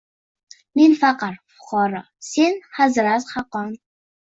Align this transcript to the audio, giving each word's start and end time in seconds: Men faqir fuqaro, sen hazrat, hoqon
Men 0.79 0.95
faqir 1.01 1.35
fuqaro, 1.59 2.03
sen 2.31 2.59
hazrat, 2.81 3.31
hoqon 3.37 3.73